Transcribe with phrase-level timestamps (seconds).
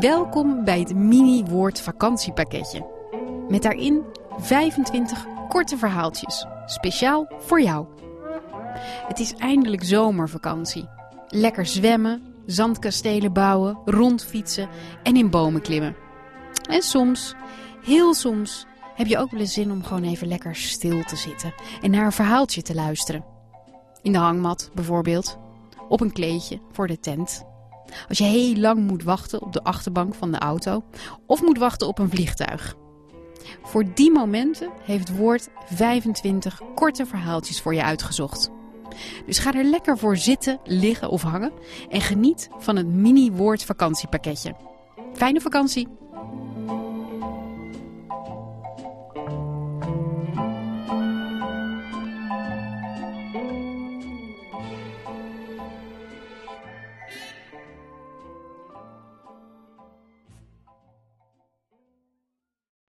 [0.00, 2.86] Welkom bij het mini-woord vakantiepakketje.
[3.48, 4.04] Met daarin
[4.38, 7.86] 25 korte verhaaltjes, speciaal voor jou.
[9.08, 10.88] Het is eindelijk zomervakantie.
[11.28, 14.68] Lekker zwemmen, zandkastelen bouwen, rondfietsen
[15.02, 15.96] en in bomen klimmen.
[16.70, 17.34] En soms,
[17.84, 18.66] heel soms,
[18.98, 22.04] heb je ook wel eens zin om gewoon even lekker stil te zitten en naar
[22.04, 23.24] een verhaaltje te luisteren.
[24.02, 25.38] In de hangmat bijvoorbeeld,
[25.88, 27.44] op een kleedje voor de tent.
[28.08, 30.84] Als je heel lang moet wachten op de achterbank van de auto
[31.26, 32.76] of moet wachten op een vliegtuig.
[33.62, 38.50] Voor die momenten heeft Woord 25 korte verhaaltjes voor je uitgezocht.
[39.26, 41.52] Dus ga er lekker voor zitten, liggen of hangen
[41.88, 44.54] en geniet van het mini-woord vakantiepakketje.
[45.12, 45.88] Fijne vakantie!